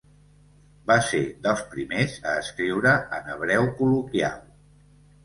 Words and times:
Va 0.91 0.95
ser 1.09 1.19
dels 1.43 1.61
primers 1.73 2.15
a 2.31 2.33
escriure 2.45 2.95
en 3.19 3.29
hebreu 3.35 3.69
col·loquial. 3.83 4.41